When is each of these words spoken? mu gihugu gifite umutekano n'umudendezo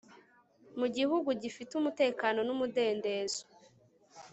mu 0.79 0.87
gihugu 0.95 1.29
gifite 1.41 1.71
umutekano 1.75 2.39
n'umudendezo 2.47 3.41